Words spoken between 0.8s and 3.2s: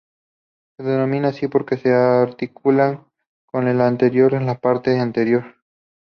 denominan así porque se articulan